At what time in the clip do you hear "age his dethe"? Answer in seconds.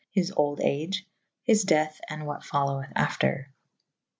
0.63-1.99